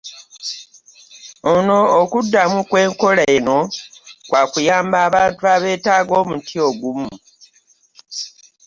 [1.53, 3.59] Ono okuddamu kw'enkola eno
[4.29, 7.11] kwa kuyamba abantu abeetaaga omuti ogumu